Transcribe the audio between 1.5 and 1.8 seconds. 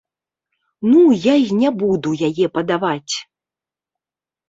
не